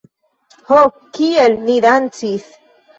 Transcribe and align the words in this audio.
Ho, 0.71 0.79
kiel 1.19 1.59
ni 1.69 1.79
dancis! 1.89 2.55